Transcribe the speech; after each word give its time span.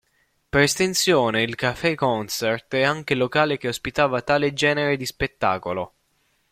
Per 0.49 0.59
estensione, 0.61 1.43
il 1.43 1.53
"café-concert" 1.53 2.73
è 2.73 2.81
anche 2.81 3.13
il 3.13 3.19
locale 3.19 3.59
che 3.59 3.67
ospitava 3.67 4.23
tale 4.23 4.51
genere 4.51 4.97
di 4.97 5.05
spettacolo. 5.05 5.93